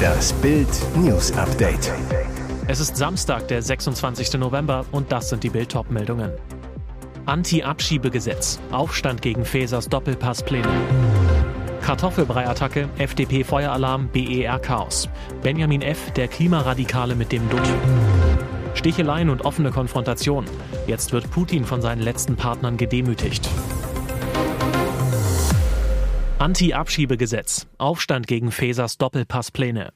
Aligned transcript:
Das 0.00 0.32
Bild 0.34 0.68
News 0.96 1.32
Update. 1.32 1.92
Es 2.66 2.80
ist 2.80 2.96
Samstag, 2.96 3.48
der 3.48 3.62
26. 3.62 4.34
November 4.34 4.84
und 4.92 5.12
das 5.12 5.28
sind 5.28 5.42
die 5.42 5.50
Bild 5.50 5.74
meldungen 5.90 6.32
Anti-Abschiebegesetz. 7.26 8.58
Aufstand 8.72 9.22
gegen 9.22 9.44
Fesers 9.44 9.88
Doppelpasspläne. 9.88 10.68
Kartoffelbrei-Attacke, 11.82 12.88
FDP-Feueralarm, 12.98 14.08
BER-Chaos. 14.08 15.08
Benjamin 15.42 15.82
F., 15.82 16.10
der 16.12 16.28
Klimaradikale 16.28 17.14
mit 17.14 17.32
dem 17.32 17.48
Dutt. 17.48 17.68
Sticheleien 18.74 19.30
und 19.30 19.44
offene 19.44 19.70
Konfrontation. 19.70 20.44
Jetzt 20.86 21.12
wird 21.12 21.30
Putin 21.30 21.64
von 21.64 21.82
seinen 21.82 22.00
letzten 22.00 22.36
Partnern 22.36 22.76
gedemütigt. 22.76 23.48
Anti-Abschiebegesetz. 26.40 27.66
Aufstand 27.76 28.26
gegen 28.26 28.50
Fesers 28.50 28.96
Doppelpasspläne. 28.96 29.92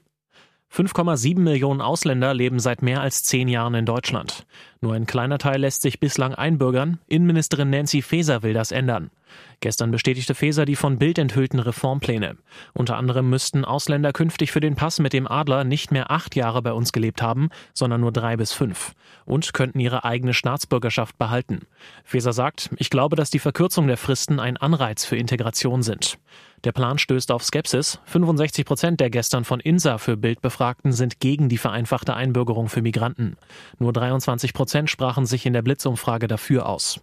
5,7 0.74 1.38
Millionen 1.38 1.80
Ausländer 1.80 2.34
leben 2.34 2.58
seit 2.58 2.82
mehr 2.82 3.00
als 3.00 3.22
zehn 3.22 3.46
Jahren 3.46 3.74
in 3.74 3.86
Deutschland. 3.86 4.44
Nur 4.80 4.94
ein 4.94 5.06
kleiner 5.06 5.38
Teil 5.38 5.60
lässt 5.60 5.82
sich 5.82 6.00
bislang 6.00 6.34
einbürgern. 6.34 6.98
Innenministerin 7.06 7.70
Nancy 7.70 8.02
Faeser 8.02 8.42
will 8.42 8.54
das 8.54 8.72
ändern. 8.72 9.12
Gestern 9.60 9.92
bestätigte 9.92 10.34
Faeser 10.34 10.64
die 10.64 10.74
von 10.74 10.98
Bild 10.98 11.18
enthüllten 11.18 11.60
Reformpläne. 11.60 12.36
Unter 12.72 12.96
anderem 12.96 13.30
müssten 13.30 13.64
Ausländer 13.64 14.12
künftig 14.12 14.50
für 14.50 14.58
den 14.58 14.74
Pass 14.74 14.98
mit 14.98 15.12
dem 15.12 15.28
Adler 15.28 15.62
nicht 15.62 15.92
mehr 15.92 16.10
acht 16.10 16.34
Jahre 16.34 16.60
bei 16.60 16.72
uns 16.72 16.90
gelebt 16.90 17.22
haben, 17.22 17.50
sondern 17.72 18.00
nur 18.00 18.10
drei 18.10 18.36
bis 18.36 18.52
fünf. 18.52 18.94
Und 19.26 19.54
könnten 19.54 19.78
ihre 19.78 20.04
eigene 20.04 20.34
Staatsbürgerschaft 20.34 21.16
behalten. 21.18 21.66
Faeser 22.02 22.32
sagt, 22.32 22.70
ich 22.78 22.90
glaube, 22.90 23.14
dass 23.14 23.30
die 23.30 23.38
Verkürzung 23.38 23.86
der 23.86 23.96
Fristen 23.96 24.40
ein 24.40 24.56
Anreiz 24.56 25.04
für 25.04 25.16
Integration 25.16 25.84
sind. 25.84 26.18
Der 26.64 26.72
Plan 26.72 26.96
stößt 26.96 27.30
auf 27.30 27.44
Skepsis. 27.44 28.00
65 28.06 28.64
Prozent 28.64 28.98
der 28.98 29.10
gestern 29.10 29.44
von 29.44 29.60
INSA 29.60 29.98
für 29.98 30.16
Bild 30.16 30.40
Befragten 30.40 30.92
sind 30.92 31.20
gegen 31.20 31.50
die 31.50 31.58
vereinfachte 31.58 32.14
Einbürgerung 32.14 32.70
für 32.70 32.80
Migranten. 32.80 33.36
Nur 33.78 33.92
23 33.92 34.54
Prozent 34.54 34.88
sprachen 34.88 35.26
sich 35.26 35.44
in 35.44 35.52
der 35.52 35.60
Blitzumfrage 35.60 36.26
dafür 36.26 36.66
aus. 36.66 37.00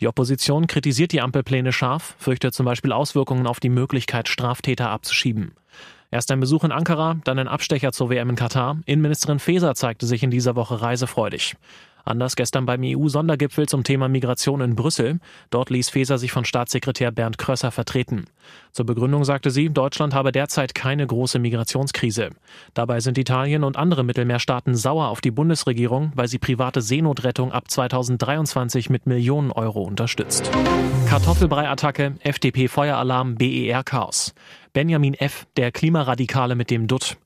Die 0.00 0.08
Opposition 0.08 0.66
kritisiert 0.66 1.12
die 1.12 1.22
Ampelpläne 1.22 1.72
scharf, 1.72 2.16
fürchtet 2.18 2.52
zum 2.52 2.66
Beispiel 2.66 2.92
Auswirkungen 2.92 3.46
auf 3.46 3.60
die 3.60 3.70
Möglichkeit, 3.70 4.28
Straftäter 4.28 4.90
abzuschieben. 4.90 5.52
Erst 6.10 6.30
ein 6.30 6.40
Besuch 6.40 6.64
in 6.64 6.72
Ankara, 6.72 7.16
dann 7.24 7.38
ein 7.38 7.48
Abstecher 7.48 7.92
zur 7.92 8.10
WM 8.10 8.30
in 8.30 8.36
Katar. 8.36 8.78
Innenministerin 8.84 9.38
Faeser 9.38 9.74
zeigte 9.74 10.06
sich 10.06 10.22
in 10.22 10.30
dieser 10.30 10.54
Woche 10.54 10.82
reisefreudig. 10.82 11.56
Anders 12.04 12.36
gestern 12.36 12.66
beim 12.66 12.82
EU-Sondergipfel 12.84 13.68
zum 13.68 13.84
Thema 13.84 14.08
Migration 14.08 14.60
in 14.60 14.76
Brüssel. 14.76 15.20
Dort 15.50 15.70
ließ 15.70 15.90
Faeser 15.90 16.18
sich 16.18 16.32
von 16.32 16.44
Staatssekretär 16.44 17.10
Bernd 17.10 17.38
Krösser 17.38 17.70
vertreten. 17.70 18.26
Zur 18.72 18.86
Begründung 18.86 19.24
sagte 19.24 19.50
sie, 19.50 19.68
Deutschland 19.68 20.14
habe 20.14 20.32
derzeit 20.32 20.74
keine 20.74 21.06
große 21.06 21.38
Migrationskrise. 21.38 22.30
Dabei 22.74 23.00
sind 23.00 23.18
Italien 23.18 23.64
und 23.64 23.76
andere 23.76 24.04
Mittelmeerstaaten 24.04 24.74
sauer 24.74 25.08
auf 25.08 25.20
die 25.20 25.30
Bundesregierung, 25.30 26.12
weil 26.14 26.28
sie 26.28 26.38
private 26.38 26.80
Seenotrettung 26.80 27.52
ab 27.52 27.70
2023 27.70 28.90
mit 28.90 29.06
Millionen 29.06 29.52
Euro 29.52 29.82
unterstützt. 29.82 30.50
Kartoffelbrei-Attacke, 31.08 32.14
FDP-Feueralarm, 32.20 33.36
BER-Chaos. 33.36 34.34
Benjamin 34.72 35.14
F., 35.14 35.46
der 35.56 35.72
Klimaradikale 35.72 36.54
mit 36.54 36.70
dem 36.70 36.86
Dutt. 36.86 37.16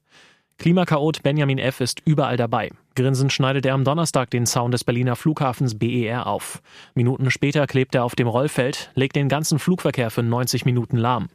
Klimakaot 0.59 1.23
Benjamin 1.23 1.59
F. 1.59 1.81
ist 1.81 2.03
überall 2.05 2.37
dabei. 2.37 2.71
Grinsend 2.95 3.33
schneidet 3.33 3.67
er 3.67 3.75
am 3.75 3.85
Donnerstag 3.85 4.31
den 4.31 4.47
Zaun 4.47 4.71
des 4.71 4.85
Berliner 4.85 5.17
Flughafens 5.17 5.79
BER 5.79 6.27
auf. 6.27 6.63
Minuten 6.95 7.31
später 7.31 7.67
klebt 7.67 7.95
er 7.95 8.05
auf 8.05 8.15
dem 8.15 8.29
Rollfeld, 8.29 8.91
legt 8.95 9.17
den 9.17 9.29
ganzen 9.29 9.59
Flugverkehr 9.59 10.11
für 10.11 10.23
90 10.23 10.65
Minuten 10.65 10.97
lahm. 10.97 11.29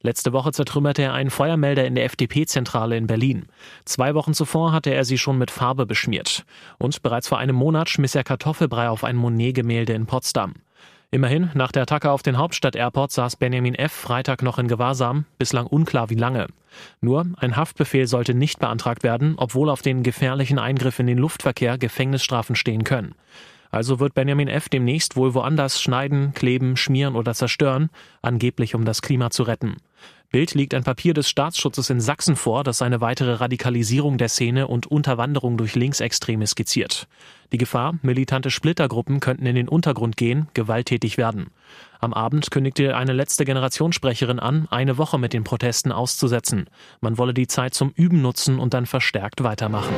Letzte 0.00 0.32
Woche 0.32 0.52
zertrümmerte 0.52 1.02
er 1.02 1.12
einen 1.12 1.30
Feuermelder 1.30 1.84
in 1.84 1.96
der 1.96 2.04
FDP-Zentrale 2.04 2.96
in 2.96 3.08
Berlin. 3.08 3.46
Zwei 3.84 4.14
Wochen 4.14 4.32
zuvor 4.32 4.72
hatte 4.72 4.94
er 4.94 5.04
sie 5.04 5.18
schon 5.18 5.38
mit 5.38 5.50
Farbe 5.50 5.86
beschmiert. 5.86 6.44
Und 6.78 7.02
bereits 7.02 7.26
vor 7.26 7.38
einem 7.38 7.56
Monat 7.56 7.88
schmiss 7.88 8.14
er 8.14 8.22
Kartoffelbrei 8.22 8.88
auf 8.88 9.02
ein 9.02 9.16
Monet-Gemälde 9.16 9.94
in 9.94 10.06
Potsdam. 10.06 10.54
Immerhin, 11.10 11.50
nach 11.54 11.72
der 11.72 11.84
Attacke 11.84 12.10
auf 12.10 12.22
den 12.22 12.36
Hauptstadt-Airport 12.36 13.12
saß 13.12 13.36
Benjamin 13.36 13.74
F. 13.74 13.92
Freitag 13.92 14.42
noch 14.42 14.58
in 14.58 14.68
Gewahrsam, 14.68 15.24
bislang 15.38 15.66
unklar 15.66 16.10
wie 16.10 16.16
lange. 16.16 16.48
Nur, 17.00 17.26
ein 17.38 17.56
Haftbefehl 17.56 18.06
sollte 18.06 18.34
nicht 18.34 18.58
beantragt 18.58 19.02
werden, 19.02 19.32
obwohl 19.38 19.70
auf 19.70 19.80
den 19.80 20.02
gefährlichen 20.02 20.58
Eingriff 20.58 20.98
in 20.98 21.06
den 21.06 21.16
Luftverkehr 21.16 21.78
Gefängnisstrafen 21.78 22.56
stehen 22.56 22.84
können. 22.84 23.14
Also 23.70 24.00
wird 24.00 24.12
Benjamin 24.12 24.48
F. 24.48 24.68
demnächst 24.68 25.16
wohl 25.16 25.32
woanders 25.32 25.80
schneiden, 25.80 26.34
kleben, 26.34 26.76
schmieren 26.76 27.16
oder 27.16 27.32
zerstören, 27.32 27.88
angeblich 28.20 28.74
um 28.74 28.84
das 28.84 29.00
Klima 29.00 29.30
zu 29.30 29.44
retten. 29.44 29.76
Bild 30.30 30.52
liegt 30.52 30.74
ein 30.74 30.84
Papier 30.84 31.14
des 31.14 31.26
Staatsschutzes 31.30 31.88
in 31.88 32.02
Sachsen 32.02 32.36
vor, 32.36 32.62
das 32.62 32.82
eine 32.82 33.00
weitere 33.00 33.32
Radikalisierung 33.32 34.18
der 34.18 34.28
Szene 34.28 34.68
und 34.68 34.86
Unterwanderung 34.86 35.56
durch 35.56 35.74
Linksextreme 35.74 36.46
skizziert. 36.46 37.08
Die 37.50 37.56
Gefahr, 37.56 37.94
militante 38.02 38.50
Splittergruppen 38.50 39.20
könnten 39.20 39.46
in 39.46 39.54
den 39.54 39.70
Untergrund 39.70 40.18
gehen, 40.18 40.48
gewalttätig 40.52 41.16
werden. 41.16 41.46
Am 41.98 42.12
Abend 42.12 42.50
kündigte 42.50 42.94
eine 42.94 43.14
letzte 43.14 43.46
Generationssprecherin 43.46 44.38
an, 44.38 44.68
eine 44.70 44.98
Woche 44.98 45.18
mit 45.18 45.32
den 45.32 45.44
Protesten 45.44 45.92
auszusetzen. 45.92 46.68
Man 47.00 47.16
wolle 47.16 47.32
die 47.32 47.46
Zeit 47.46 47.72
zum 47.72 47.92
Üben 47.96 48.20
nutzen 48.20 48.58
und 48.58 48.74
dann 48.74 48.84
verstärkt 48.84 49.42
weitermachen. 49.42 49.94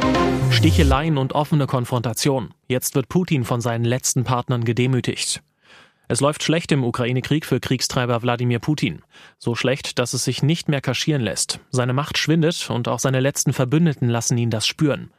Sticheleien 0.52 1.18
und 1.18 1.32
offene 1.32 1.66
Konfrontation. 1.66 2.54
Jetzt 2.68 2.94
wird 2.94 3.08
Putin 3.08 3.42
von 3.42 3.60
seinen 3.60 3.84
letzten 3.84 4.22
Partnern 4.22 4.62
gedemütigt. 4.62 5.42
Es 6.10 6.20
läuft 6.20 6.42
schlecht 6.42 6.72
im 6.72 6.82
Ukraine-Krieg 6.82 7.46
für 7.46 7.60
Kriegstreiber 7.60 8.20
Wladimir 8.20 8.58
Putin. 8.58 9.02
So 9.38 9.54
schlecht, 9.54 10.00
dass 10.00 10.12
es 10.12 10.24
sich 10.24 10.42
nicht 10.42 10.68
mehr 10.68 10.80
kaschieren 10.80 11.22
lässt. 11.22 11.60
Seine 11.70 11.92
Macht 11.92 12.18
schwindet 12.18 12.68
und 12.68 12.88
auch 12.88 12.98
seine 12.98 13.20
letzten 13.20 13.52
Verbündeten 13.52 14.08
lassen 14.08 14.36
ihn 14.36 14.50
das 14.50 14.66
spüren. 14.66 15.12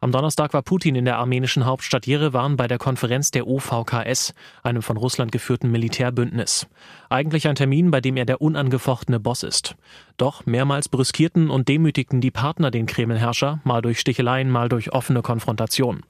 Am 0.00 0.12
Donnerstag 0.12 0.54
war 0.54 0.62
Putin 0.62 0.94
in 0.94 1.04
der 1.04 1.18
armenischen 1.18 1.66
Hauptstadt 1.66 2.06
Jerewan 2.06 2.56
bei 2.56 2.68
der 2.68 2.78
Konferenz 2.78 3.32
der 3.32 3.48
OVKS, 3.48 4.34
einem 4.62 4.82
von 4.82 4.96
Russland 4.96 5.32
geführten 5.32 5.72
Militärbündnis. 5.72 6.68
Eigentlich 7.10 7.48
ein 7.48 7.56
Termin, 7.56 7.90
bei 7.90 8.00
dem 8.00 8.16
er 8.16 8.24
der 8.24 8.40
unangefochtene 8.40 9.18
Boss 9.18 9.42
ist. 9.42 9.74
Doch 10.16 10.46
mehrmals 10.46 10.88
brüskierten 10.88 11.50
und 11.50 11.66
demütigten 11.66 12.20
die 12.20 12.30
Partner 12.30 12.70
den 12.70 12.86
Kremlherrscher, 12.86 13.58
mal 13.64 13.82
durch 13.82 13.98
Sticheleien, 13.98 14.48
mal 14.48 14.68
durch 14.68 14.92
offene 14.92 15.22
Konfrontation. 15.22 16.04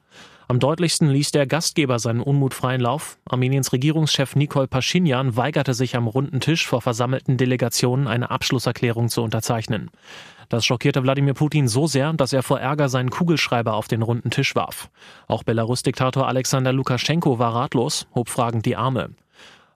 Am 0.48 0.60
deutlichsten 0.60 1.08
ließ 1.08 1.32
der 1.32 1.44
Gastgeber 1.44 1.98
seinen 1.98 2.20
Unmut 2.20 2.54
freien 2.54 2.80
Lauf. 2.80 3.18
Armeniens 3.28 3.72
Regierungschef 3.72 4.36
Nikol 4.36 4.68
Pashinyan 4.68 5.36
weigerte 5.36 5.74
sich 5.74 5.96
am 5.96 6.06
runden 6.06 6.38
Tisch 6.38 6.68
vor 6.68 6.80
versammelten 6.80 7.36
Delegationen 7.36 8.06
eine 8.06 8.30
Abschlusserklärung 8.30 9.08
zu 9.08 9.22
unterzeichnen. 9.22 9.90
Das 10.48 10.64
schockierte 10.64 11.02
Wladimir 11.02 11.34
Putin 11.34 11.66
so 11.66 11.88
sehr, 11.88 12.12
dass 12.12 12.32
er 12.32 12.44
vor 12.44 12.60
Ärger 12.60 12.88
seinen 12.88 13.10
Kugelschreiber 13.10 13.74
auf 13.74 13.88
den 13.88 14.02
runden 14.02 14.30
Tisch 14.30 14.54
warf. 14.54 14.88
Auch 15.26 15.42
Belarus-Diktator 15.42 16.28
Alexander 16.28 16.72
Lukaschenko 16.72 17.40
war 17.40 17.52
ratlos, 17.52 18.06
hob 18.14 18.28
fragend 18.28 18.66
die 18.66 18.76
Arme. 18.76 19.10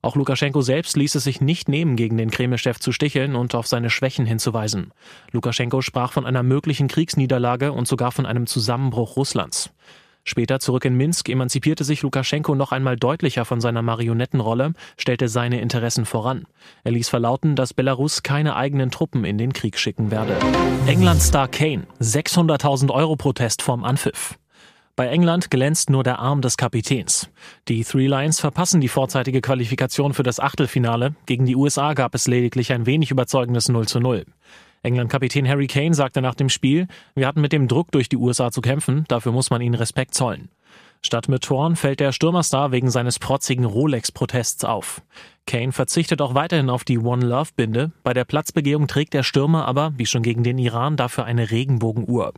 Auch 0.02 0.14
Lukaschenko 0.14 0.62
selbst 0.62 0.96
ließ 0.96 1.16
es 1.16 1.24
sich 1.24 1.40
nicht 1.40 1.68
nehmen, 1.68 1.96
gegen 1.96 2.16
den 2.16 2.30
Kreml-Chef 2.30 2.78
zu 2.78 2.92
sticheln 2.92 3.34
und 3.34 3.56
auf 3.56 3.66
seine 3.66 3.90
Schwächen 3.90 4.24
hinzuweisen. 4.24 4.92
Lukaschenko 5.32 5.82
sprach 5.82 6.12
von 6.12 6.26
einer 6.26 6.44
möglichen 6.44 6.86
Kriegsniederlage 6.86 7.72
und 7.72 7.88
sogar 7.88 8.12
von 8.12 8.24
einem 8.24 8.46
Zusammenbruch 8.46 9.16
Russlands. 9.16 9.72
Später 10.24 10.60
zurück 10.60 10.84
in 10.84 10.94
Minsk 10.94 11.28
emanzipierte 11.28 11.84
sich 11.84 12.02
Lukaschenko 12.02 12.54
noch 12.54 12.72
einmal 12.72 12.96
deutlicher 12.96 13.44
von 13.44 13.60
seiner 13.60 13.82
Marionettenrolle, 13.82 14.74
stellte 14.96 15.28
seine 15.28 15.60
Interessen 15.60 16.04
voran. 16.04 16.44
Er 16.84 16.92
ließ 16.92 17.08
verlauten, 17.08 17.56
dass 17.56 17.74
Belarus 17.74 18.22
keine 18.22 18.56
eigenen 18.56 18.90
Truppen 18.90 19.24
in 19.24 19.38
den 19.38 19.52
Krieg 19.52 19.78
schicken 19.78 20.10
werde. 20.10 20.36
England-Star 20.86 21.48
Kane, 21.48 21.86
600.000 22.00 22.90
Euro 22.90 23.16
Protest 23.16 23.62
vorm 23.62 23.84
Anpfiff. 23.84 24.38
Bei 25.00 25.06
England 25.06 25.50
glänzt 25.50 25.88
nur 25.88 26.04
der 26.04 26.18
Arm 26.18 26.42
des 26.42 26.58
Kapitäns. 26.58 27.30
Die 27.68 27.84
Three 27.84 28.06
Lions 28.06 28.38
verpassen 28.38 28.82
die 28.82 28.88
vorzeitige 28.88 29.40
Qualifikation 29.40 30.12
für 30.12 30.22
das 30.22 30.38
Achtelfinale. 30.40 31.14
Gegen 31.24 31.46
die 31.46 31.56
USA 31.56 31.94
gab 31.94 32.14
es 32.14 32.28
lediglich 32.28 32.70
ein 32.72 32.84
wenig 32.84 33.10
überzeugendes 33.10 33.70
0 33.70 33.88
zu 33.88 33.98
0. 34.00 34.26
England-Kapitän 34.82 35.48
Harry 35.48 35.66
Kane 35.66 35.94
sagte 35.94 36.22
nach 36.22 36.34
dem 36.34 36.48
Spiel, 36.48 36.86
wir 37.14 37.26
hatten 37.26 37.40
mit 37.40 37.52
dem 37.52 37.68
Druck 37.68 37.92
durch 37.92 38.08
die 38.08 38.16
USA 38.16 38.50
zu 38.50 38.60
kämpfen, 38.60 39.04
dafür 39.08 39.32
muss 39.32 39.50
man 39.50 39.60
ihnen 39.60 39.74
Respekt 39.74 40.14
zollen. 40.14 40.48
Statt 41.02 41.28
mit 41.28 41.44
Toren 41.44 41.76
fällt 41.76 42.00
der 42.00 42.12
Stürmerstar 42.12 42.72
wegen 42.72 42.90
seines 42.90 43.18
protzigen 43.18 43.64
Rolex-Protests 43.64 44.64
auf. 44.64 45.00
Kane 45.46 45.72
verzichtet 45.72 46.20
auch 46.20 46.34
weiterhin 46.34 46.68
auf 46.68 46.84
die 46.84 46.98
One 46.98 47.24
Love-Binde. 47.24 47.90
Bei 48.04 48.12
der 48.12 48.24
Platzbegehung 48.24 48.86
trägt 48.86 49.14
der 49.14 49.22
Stürmer 49.22 49.66
aber, 49.66 49.94
wie 49.96 50.06
schon 50.06 50.22
gegen 50.22 50.44
den 50.44 50.58
Iran, 50.58 50.96
dafür 50.96 51.24
eine 51.24 51.50
Regenbogenuhr. 51.50 52.34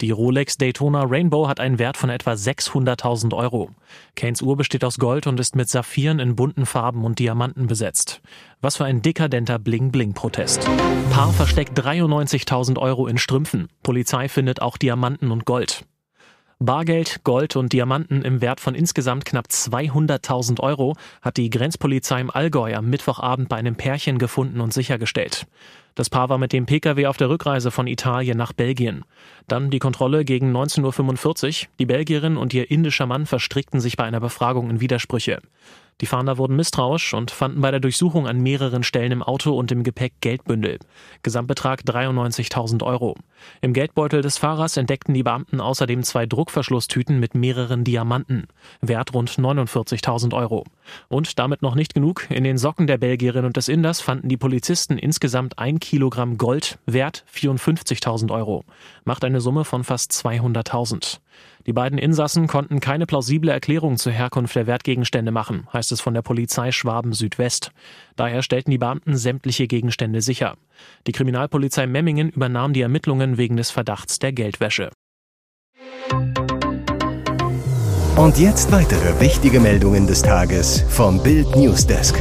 Die 0.00 0.10
Rolex 0.10 0.58
Daytona 0.58 1.04
Rainbow 1.04 1.48
hat 1.48 1.58
einen 1.58 1.78
Wert 1.78 1.96
von 1.96 2.10
etwa 2.10 2.32
600.000 2.32 3.34
Euro. 3.34 3.70
Kanes 4.14 4.42
Uhr 4.42 4.56
besteht 4.56 4.84
aus 4.84 4.98
Gold 4.98 5.26
und 5.26 5.40
ist 5.40 5.56
mit 5.56 5.70
Saphiren 5.70 6.18
in 6.18 6.36
bunten 6.36 6.66
Farben 6.66 7.04
und 7.04 7.18
Diamanten 7.18 7.66
besetzt. 7.66 8.20
Was 8.60 8.76
für 8.76 8.84
ein 8.84 9.00
dekadenter 9.00 9.58
Bling-Bling-Protest. 9.58 10.68
Paar 11.10 11.32
versteckt 11.32 11.78
93.000 11.78 12.78
Euro 12.78 13.06
in 13.06 13.16
Strümpfen. 13.16 13.68
Polizei 13.82 14.28
findet 14.28 14.60
auch 14.60 14.76
Diamanten 14.76 15.30
und 15.30 15.46
Gold. 15.46 15.84
Bargeld, 16.64 17.24
Gold 17.24 17.56
und 17.56 17.72
Diamanten 17.72 18.22
im 18.22 18.40
Wert 18.40 18.60
von 18.60 18.76
insgesamt 18.76 19.24
knapp 19.24 19.46
200.000 19.46 20.60
Euro 20.60 20.94
hat 21.20 21.36
die 21.36 21.50
Grenzpolizei 21.50 22.20
im 22.20 22.30
Allgäu 22.30 22.74
am 22.74 22.88
Mittwochabend 22.88 23.48
bei 23.48 23.56
einem 23.56 23.74
Pärchen 23.74 24.18
gefunden 24.18 24.60
und 24.60 24.72
sichergestellt. 24.72 25.46
Das 25.94 26.08
Paar 26.08 26.28
war 26.28 26.38
mit 26.38 26.52
dem 26.52 26.64
Pkw 26.66 27.06
auf 27.06 27.16
der 27.16 27.28
Rückreise 27.28 27.70
von 27.70 27.86
Italien 27.86 28.38
nach 28.38 28.52
Belgien. 28.52 29.04
Dann 29.48 29.70
die 29.70 29.80
Kontrolle 29.80 30.24
gegen 30.24 30.56
19.45 30.56 31.64
Uhr. 31.64 31.68
Die 31.80 31.86
Belgierin 31.86 32.36
und 32.36 32.54
ihr 32.54 32.70
indischer 32.70 33.06
Mann 33.06 33.26
verstrickten 33.26 33.80
sich 33.80 33.96
bei 33.96 34.04
einer 34.04 34.20
Befragung 34.20 34.70
in 34.70 34.80
Widersprüche. 34.80 35.40
Die 36.00 36.06
Fahnder 36.06 36.38
wurden 36.38 36.56
misstrauisch 36.56 37.14
und 37.14 37.30
fanden 37.30 37.60
bei 37.60 37.70
der 37.70 37.80
Durchsuchung 37.80 38.26
an 38.26 38.40
mehreren 38.40 38.82
Stellen 38.82 39.12
im 39.12 39.22
Auto 39.22 39.56
und 39.56 39.70
im 39.70 39.84
Gepäck 39.84 40.14
Geldbündel. 40.20 40.78
Gesamtbetrag 41.22 41.82
93.000 41.82 42.82
Euro. 42.82 43.16
Im 43.60 43.72
Geldbeutel 43.72 44.22
des 44.22 44.38
Fahrers 44.38 44.76
entdeckten 44.76 45.14
die 45.14 45.22
Beamten 45.22 45.60
außerdem 45.60 46.02
zwei 46.02 46.26
Druckverschlusstüten 46.26 47.20
mit 47.20 47.34
mehreren 47.34 47.84
Diamanten. 47.84 48.48
Wert 48.80 49.14
rund 49.14 49.30
49.000 49.30 50.34
Euro. 50.34 50.64
Und 51.08 51.38
damit 51.38 51.62
noch 51.62 51.74
nicht 51.74 51.94
genug. 51.94 52.26
In 52.30 52.44
den 52.44 52.58
Socken 52.58 52.86
der 52.86 52.98
Belgierin 52.98 53.44
und 53.44 53.56
des 53.56 53.68
Inders 53.68 54.00
fanden 54.00 54.28
die 54.28 54.36
Polizisten 54.36 54.98
insgesamt 54.98 55.58
ein 55.58 55.78
Kilogramm 55.78 56.38
Gold, 56.38 56.78
Wert 56.86 57.24
54.000 57.32 58.32
Euro. 58.32 58.64
Macht 59.04 59.24
eine 59.24 59.40
Summe 59.40 59.64
von 59.64 59.84
fast 59.84 60.12
200.000. 60.12 61.18
Die 61.66 61.72
beiden 61.72 61.98
Insassen 61.98 62.46
konnten 62.46 62.80
keine 62.80 63.06
plausible 63.06 63.50
Erklärung 63.50 63.96
zur 63.96 64.12
Herkunft 64.12 64.56
der 64.56 64.66
Wertgegenstände 64.66 65.30
machen, 65.30 65.68
heißt 65.72 65.92
es 65.92 66.00
von 66.00 66.14
der 66.14 66.22
Polizei 66.22 66.72
Schwaben 66.72 67.12
Südwest. 67.12 67.70
Daher 68.16 68.42
stellten 68.42 68.70
die 68.70 68.78
Beamten 68.78 69.16
sämtliche 69.16 69.66
Gegenstände 69.66 70.20
sicher. 70.20 70.56
Die 71.06 71.12
Kriminalpolizei 71.12 71.86
Memmingen 71.86 72.30
übernahm 72.30 72.72
die 72.72 72.82
Ermittlungen 72.82 73.38
wegen 73.38 73.56
des 73.56 73.70
Verdachts 73.70 74.18
der 74.18 74.32
Geldwäsche. 74.32 74.90
Und 78.16 78.38
jetzt 78.38 78.70
weitere 78.72 79.20
wichtige 79.20 79.58
Meldungen 79.58 80.06
des 80.06 80.22
Tages 80.22 80.84
vom 80.88 81.22
Bild 81.22 81.56
Newsdesk. 81.56 82.20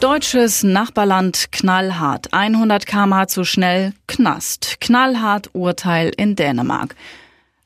Deutsches 0.00 0.62
Nachbarland 0.62 1.50
knallhart. 1.50 2.32
100 2.32 2.86
km 2.86 3.26
zu 3.26 3.42
schnell, 3.42 3.94
Knast. 4.06 4.80
Knallhart 4.80 5.50
Urteil 5.54 6.12
in 6.16 6.36
Dänemark. 6.36 6.94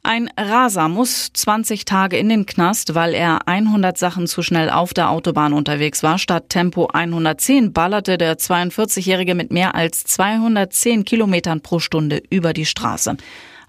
Ein 0.02 0.30
Raser 0.38 0.88
muss 0.88 1.30
20 1.34 1.84
Tage 1.84 2.16
in 2.16 2.30
den 2.30 2.46
Knast, 2.46 2.94
weil 2.94 3.12
er 3.12 3.46
100 3.46 3.98
Sachen 3.98 4.26
zu 4.26 4.42
schnell 4.42 4.70
auf 4.70 4.94
der 4.94 5.10
Autobahn 5.10 5.52
unterwegs 5.52 6.02
war. 6.02 6.16
Statt 6.16 6.48
Tempo 6.48 6.86
110 6.86 7.74
ballerte 7.74 8.16
der 8.16 8.38
42-Jährige 8.38 9.34
mit 9.34 9.52
mehr 9.52 9.74
als 9.74 10.04
210 10.04 11.04
Kilometern 11.04 11.60
pro 11.60 11.80
Stunde 11.80 12.22
über 12.30 12.54
die 12.54 12.66
Straße. 12.66 13.18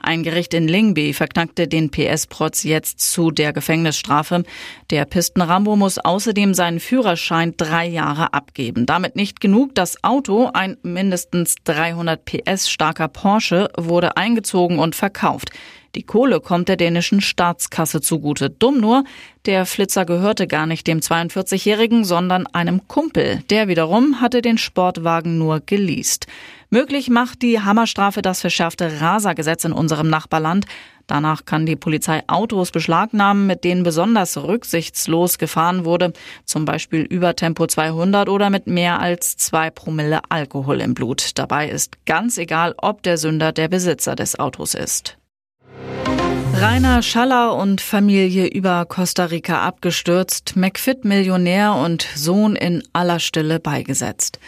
Ein 0.05 0.23
Gericht 0.23 0.53
in 0.53 0.67
Lingby 0.67 1.13
verknackte 1.13 1.65
den 1.69 1.89
PS-Protz 1.89 2.63
jetzt 2.63 2.99
zu 2.99 3.31
der 3.31 3.53
Gefängnisstrafe. 3.53 4.43
Der 4.89 5.05
Pistenrambo 5.05 5.77
muss 5.77 5.97
außerdem 5.97 6.53
seinen 6.53 6.81
Führerschein 6.81 7.53
drei 7.55 7.87
Jahre 7.87 8.33
abgeben. 8.33 8.85
Damit 8.85 9.15
nicht 9.15 9.39
genug. 9.39 9.73
Das 9.75 10.03
Auto, 10.03 10.49
ein 10.53 10.75
mindestens 10.83 11.55
300 11.63 12.25
PS 12.25 12.69
starker 12.69 13.07
Porsche, 13.07 13.69
wurde 13.77 14.17
eingezogen 14.17 14.77
und 14.77 14.93
verkauft. 14.93 15.51
Die 15.95 16.03
Kohle 16.03 16.39
kommt 16.39 16.69
der 16.69 16.77
dänischen 16.77 17.21
Staatskasse 17.21 18.01
zugute. 18.01 18.49
Dumm 18.49 18.79
nur, 18.79 19.03
der 19.45 19.67
Flitzer 19.67 20.05
gehörte 20.05 20.47
gar 20.47 20.65
nicht 20.65 20.87
dem 20.87 21.01
42-Jährigen, 21.01 22.03
sondern 22.03 22.47
einem 22.47 22.87
Kumpel. 22.87 23.43
Der 23.51 23.67
wiederum 23.67 24.19
hatte 24.19 24.41
den 24.41 24.57
Sportwagen 24.57 25.37
nur 25.37 25.59
geleast. 25.59 26.25
Möglich 26.71 27.11
macht 27.11 27.43
die 27.43 27.59
Hammerstrafe 27.59 28.23
das 28.23 28.41
verschärfte 28.41 29.01
Rasergesetz 29.01 29.65
in 29.65 29.71
unserem 29.71 30.09
Nachbarland. 30.09 30.65
Danach 31.05 31.45
kann 31.45 31.67
die 31.67 31.75
Polizei 31.75 32.23
Autos 32.25 32.71
beschlagnahmen, 32.71 33.45
mit 33.45 33.63
denen 33.63 33.83
besonders 33.83 34.37
rücksichtslos 34.37 35.37
gefahren 35.37 35.85
wurde, 35.85 36.13
zum 36.45 36.65
Beispiel 36.65 37.01
über 37.01 37.35
Tempo 37.35 37.67
200 37.67 38.29
oder 38.29 38.49
mit 38.49 38.65
mehr 38.65 38.99
als 38.99 39.37
zwei 39.37 39.69
Promille 39.69 40.21
Alkohol 40.29 40.81
im 40.81 40.95
Blut. 40.95 41.37
Dabei 41.37 41.69
ist 41.69 42.03
ganz 42.07 42.39
egal, 42.39 42.73
ob 42.77 43.03
der 43.03 43.19
Sünder 43.19 43.51
der 43.51 43.67
Besitzer 43.67 44.15
des 44.15 44.39
Autos 44.39 44.73
ist. 44.73 45.17
Rainer 46.63 47.01
Schaller 47.01 47.57
und 47.57 47.81
Familie 47.81 48.47
über 48.47 48.85
Costa 48.85 49.25
Rica 49.25 49.67
abgestürzt, 49.67 50.55
McFit-Millionär 50.55 51.75
und 51.75 52.07
Sohn 52.15 52.55
in 52.55 52.81
aller 52.93 53.19
Stille 53.19 53.59
beigesetzt. 53.59 54.39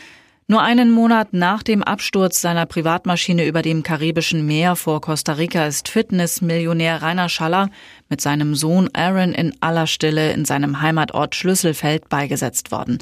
Nur 0.47 0.61
einen 0.61 0.91
Monat 0.91 1.33
nach 1.33 1.61
dem 1.61 1.83
Absturz 1.83 2.39
seiner 2.39 2.67
Privatmaschine 2.67 3.45
über 3.45 3.61
dem 3.61 3.83
karibischen 3.83 4.45
Meer 4.45 4.77
vor 4.77 5.01
Costa 5.01 5.33
Rica 5.33 5.65
ist 5.65 5.89
Fitnessmillionär 5.89 7.01
Rainer 7.01 7.27
Schaller 7.27 7.69
mit 8.07 8.21
seinem 8.21 8.55
Sohn 8.55 8.89
Aaron 8.93 9.33
in 9.33 9.53
aller 9.59 9.85
Stille 9.85 10.31
in 10.31 10.45
seinem 10.45 10.79
Heimatort 10.79 11.35
Schlüsselfeld 11.35 12.07
beigesetzt 12.07 12.71
worden. 12.71 12.99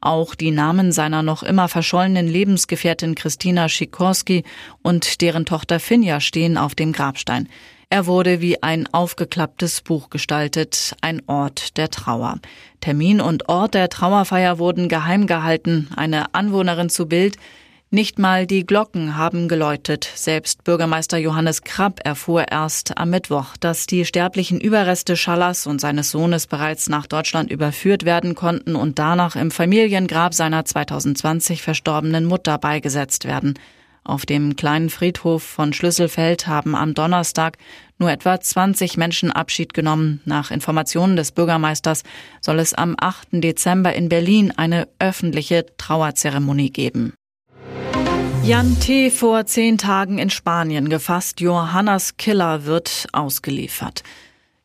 Auch 0.00 0.36
die 0.36 0.52
Namen 0.52 0.92
seiner 0.92 1.24
noch 1.24 1.42
immer 1.42 1.66
verschollenen 1.66 2.28
Lebensgefährtin 2.28 3.16
Christina 3.16 3.68
Sikorski 3.68 4.44
und 4.82 5.20
deren 5.20 5.46
Tochter 5.46 5.80
Finja 5.80 6.20
stehen 6.20 6.56
auf 6.56 6.76
dem 6.76 6.92
Grabstein. 6.92 7.48
Er 7.92 8.06
wurde 8.06 8.40
wie 8.40 8.62
ein 8.62 8.88
aufgeklapptes 8.90 9.82
Buch 9.82 10.08
gestaltet, 10.08 10.96
ein 11.02 11.20
Ort 11.26 11.76
der 11.76 11.90
Trauer. 11.90 12.38
Termin 12.80 13.20
und 13.20 13.50
Ort 13.50 13.74
der 13.74 13.90
Trauerfeier 13.90 14.58
wurden 14.58 14.88
geheim 14.88 15.26
gehalten. 15.26 15.90
Eine 15.94 16.34
Anwohnerin 16.34 16.88
zu 16.88 17.06
Bild. 17.06 17.36
Nicht 17.90 18.18
mal 18.18 18.46
die 18.46 18.64
Glocken 18.64 19.18
haben 19.18 19.46
geläutet. 19.46 20.10
Selbst 20.14 20.64
Bürgermeister 20.64 21.18
Johannes 21.18 21.64
Krapp 21.64 22.00
erfuhr 22.02 22.46
erst 22.50 22.96
am 22.96 23.10
Mittwoch, 23.10 23.58
dass 23.60 23.84
die 23.84 24.06
sterblichen 24.06 24.58
Überreste 24.58 25.14
Schallers 25.14 25.66
und 25.66 25.78
seines 25.78 26.10
Sohnes 26.10 26.46
bereits 26.46 26.88
nach 26.88 27.06
Deutschland 27.06 27.50
überführt 27.50 28.06
werden 28.06 28.34
konnten 28.34 28.74
und 28.74 28.98
danach 28.98 29.36
im 29.36 29.50
Familiengrab 29.50 30.32
seiner 30.32 30.64
2020 30.64 31.60
verstorbenen 31.60 32.24
Mutter 32.24 32.56
beigesetzt 32.56 33.26
werden. 33.26 33.58
Auf 34.04 34.26
dem 34.26 34.56
kleinen 34.56 34.90
Friedhof 34.90 35.42
von 35.42 35.72
Schlüsselfeld 35.72 36.48
haben 36.48 36.74
am 36.74 36.92
Donnerstag 36.94 37.56
nur 37.98 38.10
etwa 38.10 38.40
20 38.40 38.96
Menschen 38.96 39.30
Abschied 39.30 39.74
genommen. 39.74 40.20
Nach 40.24 40.50
Informationen 40.50 41.14
des 41.14 41.30
Bürgermeisters 41.30 42.02
soll 42.40 42.58
es 42.58 42.74
am 42.74 42.96
8. 42.98 43.28
Dezember 43.34 43.92
in 43.94 44.08
Berlin 44.08 44.50
eine 44.50 44.88
öffentliche 44.98 45.66
Trauerzeremonie 45.76 46.70
geben. 46.70 47.14
Jan 48.44 48.80
T. 48.80 49.10
vor 49.10 49.46
zehn 49.46 49.78
Tagen 49.78 50.18
in 50.18 50.28
Spanien 50.28 50.88
gefasst. 50.88 51.40
Johannas 51.40 52.16
Killer 52.16 52.64
wird 52.64 53.06
ausgeliefert. 53.12 54.02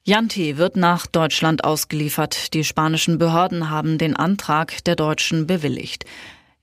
Jan 0.03 0.29
T. 0.29 0.57
wird 0.57 0.77
nach 0.77 1.05
Deutschland 1.05 1.63
ausgeliefert. 1.63 2.55
Die 2.55 2.63
spanischen 2.63 3.19
Behörden 3.19 3.69
haben 3.69 3.99
den 3.99 4.15
Antrag 4.15 4.83
der 4.85 4.95
Deutschen 4.95 5.45
bewilligt. 5.45 6.05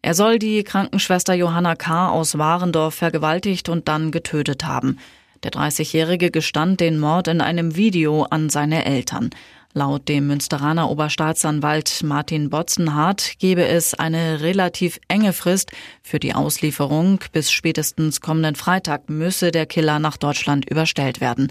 Er 0.05 0.13
soll 0.13 0.39
die 0.39 0.63
Krankenschwester 0.65 1.33
Johanna 1.33 1.77
K. 1.77 2.11
aus 2.11 2.37
Warendorf 2.37 2.95
vergewaltigt 2.95 3.71
und 3.71 3.89
dann 3.89 4.11
getötet 4.11 4.67
haben. 4.67 4.99
Der 5.43 5.51
30-Jährige 5.51 6.31
gestand 6.31 6.81
den 6.81 6.99
Mord 6.99 7.27
in 7.27 7.41
einem 7.41 7.75
Video 7.75 8.25
an 8.25 8.51
seine 8.51 8.85
Eltern. 8.85 9.31
Laut 9.73 10.07
dem 10.11 10.27
Münsteraner 10.27 10.91
Oberstaatsanwalt 10.91 12.03
Martin 12.03 12.51
Botzenhardt 12.51 13.39
gebe 13.39 13.65
es 13.65 13.95
eine 13.95 14.43
relativ 14.43 15.01
enge 15.09 15.33
Frist 15.33 15.73
für 16.03 16.19
die 16.19 16.35
Auslieferung. 16.35 17.21
Bis 17.33 17.51
spätestens 17.51 18.21
kommenden 18.21 18.57
Freitag 18.57 19.09
müsse 19.09 19.53
der 19.53 19.65
Killer 19.65 20.01
nach 20.01 20.19
Deutschland 20.19 20.69
überstellt 20.69 21.23
werden. 21.23 21.51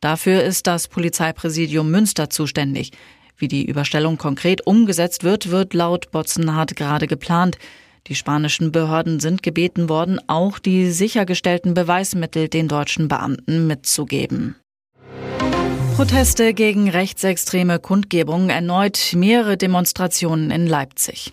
Dafür 0.00 0.42
ist 0.42 0.66
das 0.66 0.88
Polizeipräsidium 0.88 1.90
Münster 1.90 2.30
zuständig. 2.30 2.92
Wie 3.36 3.48
die 3.48 3.66
Überstellung 3.66 4.16
konkret 4.16 4.66
umgesetzt 4.66 5.22
wird, 5.22 5.50
wird 5.50 5.74
laut 5.74 6.10
Botzenhardt 6.10 6.76
gerade 6.76 7.06
geplant. 7.06 7.58
Die 8.10 8.16
spanischen 8.16 8.72
Behörden 8.72 9.20
sind 9.20 9.40
gebeten 9.44 9.88
worden, 9.88 10.18
auch 10.26 10.58
die 10.58 10.90
sichergestellten 10.90 11.74
Beweismittel 11.74 12.48
den 12.48 12.66
deutschen 12.66 13.06
Beamten 13.06 13.68
mitzugeben. 13.68 14.56
Proteste 15.94 16.52
gegen 16.52 16.90
rechtsextreme 16.90 17.78
Kundgebungen, 17.78 18.50
erneut 18.50 19.12
mehrere 19.14 19.56
Demonstrationen 19.56 20.50
in 20.50 20.66
Leipzig. 20.66 21.32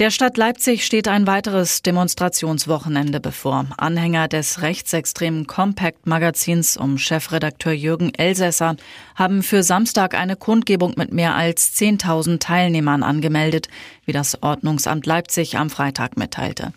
Der 0.00 0.10
Stadt 0.10 0.36
Leipzig 0.36 0.84
steht 0.84 1.06
ein 1.06 1.28
weiteres 1.28 1.80
Demonstrationswochenende 1.82 3.20
bevor. 3.20 3.66
Anhänger 3.78 4.26
des 4.26 4.60
rechtsextremen 4.60 5.46
Compact 5.46 6.08
Magazins 6.08 6.76
um 6.76 6.98
Chefredakteur 6.98 7.72
Jürgen 7.72 8.12
Elsässer 8.12 8.74
haben 9.14 9.44
für 9.44 9.62
Samstag 9.62 10.14
eine 10.14 10.34
Kundgebung 10.34 10.94
mit 10.96 11.12
mehr 11.12 11.36
als 11.36 11.76
10.000 11.76 12.40
Teilnehmern 12.40 13.04
angemeldet, 13.04 13.68
wie 14.04 14.10
das 14.10 14.42
Ordnungsamt 14.42 15.06
Leipzig 15.06 15.58
am 15.58 15.70
Freitag 15.70 16.16
mitteilte. 16.16 16.72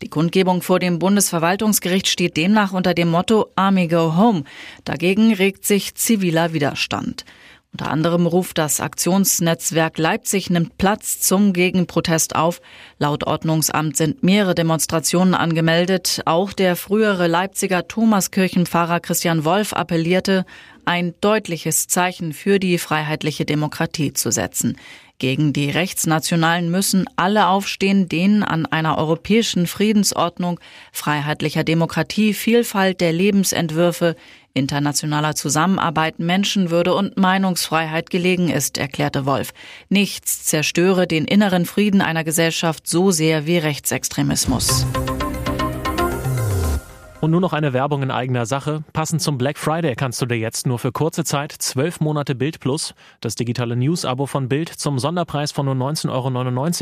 Die 0.00 0.08
Kundgebung 0.08 0.62
vor 0.62 0.78
dem 0.78 1.00
Bundesverwaltungsgericht 1.00 2.06
steht 2.06 2.36
demnach 2.36 2.72
unter 2.72 2.94
dem 2.94 3.10
Motto 3.10 3.48
Army 3.56 3.88
Go 3.88 4.16
Home. 4.16 4.44
Dagegen 4.84 5.34
regt 5.34 5.66
sich 5.66 5.96
ziviler 5.96 6.52
Widerstand. 6.52 7.24
Unter 7.72 7.92
anderem 7.92 8.26
ruft 8.26 8.58
das 8.58 8.80
Aktionsnetzwerk 8.80 9.96
Leipzig 9.96 10.50
nimmt 10.50 10.76
Platz 10.76 11.20
zum 11.20 11.52
Gegenprotest 11.52 12.34
auf. 12.34 12.60
Laut 12.98 13.24
Ordnungsamt 13.24 13.96
sind 13.96 14.24
mehrere 14.24 14.56
Demonstrationen 14.56 15.34
angemeldet. 15.34 16.20
Auch 16.24 16.52
der 16.52 16.74
frühere 16.74 17.28
Leipziger 17.28 17.86
Thomaskirchenpfarrer 17.86 18.98
Christian 18.98 19.44
Wolf 19.44 19.72
appellierte, 19.72 20.44
ein 20.84 21.14
deutliches 21.20 21.86
Zeichen 21.86 22.32
für 22.32 22.58
die 22.58 22.76
freiheitliche 22.76 23.44
Demokratie 23.44 24.12
zu 24.12 24.32
setzen. 24.32 24.76
Gegen 25.20 25.52
die 25.52 25.68
Rechtsnationalen 25.68 26.70
müssen 26.70 27.04
alle 27.16 27.48
aufstehen, 27.48 28.08
denen 28.08 28.42
an 28.42 28.64
einer 28.64 28.96
europäischen 28.96 29.66
Friedensordnung, 29.66 30.58
freiheitlicher 30.92 31.62
Demokratie, 31.62 32.32
Vielfalt 32.32 33.02
der 33.02 33.12
Lebensentwürfe, 33.12 34.16
internationaler 34.54 35.34
Zusammenarbeit, 35.34 36.20
Menschenwürde 36.20 36.94
und 36.94 37.18
Meinungsfreiheit 37.18 38.08
gelegen 38.08 38.48
ist, 38.48 38.78
erklärte 38.78 39.26
Wolf. 39.26 39.52
Nichts 39.90 40.44
zerstöre 40.44 41.06
den 41.06 41.26
inneren 41.26 41.66
Frieden 41.66 42.00
einer 42.00 42.24
Gesellschaft 42.24 42.88
so 42.88 43.10
sehr 43.10 43.46
wie 43.46 43.58
Rechtsextremismus. 43.58 44.86
Und 47.20 47.32
nur 47.32 47.42
noch 47.42 47.52
eine 47.52 47.74
Werbung 47.74 48.02
in 48.02 48.10
eigener 48.10 48.46
Sache. 48.46 48.82
Passend 48.94 49.20
zum 49.20 49.36
Black 49.36 49.58
Friday 49.58 49.94
kannst 49.94 50.22
du 50.22 50.26
dir 50.26 50.38
jetzt 50.38 50.66
nur 50.66 50.78
für 50.78 50.90
kurze 50.90 51.22
Zeit 51.22 51.52
zwölf 51.52 52.00
Monate 52.00 52.34
Bild 52.34 52.60
Plus, 52.60 52.94
das 53.20 53.34
digitale 53.34 53.76
News-Abo 53.76 54.24
von 54.24 54.48
Bild, 54.48 54.70
zum 54.70 54.98
Sonderpreis 54.98 55.52
von 55.52 55.66
nur 55.66 55.74
19,99 55.74 56.10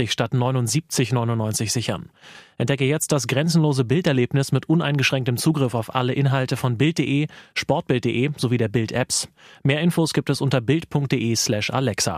Euro 0.03 0.07
statt 0.07 0.33
79,99 0.35 1.17
Euro 1.17 1.51
sichern. 1.51 2.11
Entdecke 2.57 2.85
jetzt 2.85 3.11
das 3.11 3.27
grenzenlose 3.27 3.85
Bilderlebnis 3.85 4.53
mit 4.53 4.69
uneingeschränktem 4.69 5.39
Zugriff 5.39 5.75
auf 5.75 5.97
alle 5.97 6.13
Inhalte 6.13 6.57
von 6.57 6.79
Bild.de, 6.79 7.27
Sportbild.de 7.55 8.31
sowie 8.37 8.59
der 8.59 8.69
Bild-Apps. 8.69 9.29
Mehr 9.65 9.81
Infos 9.81 10.13
gibt 10.13 10.31
es 10.31 10.41
unter 10.41 10.61
bild.de 10.61 11.35
slash 11.35 11.71
Alexa. 11.71 12.17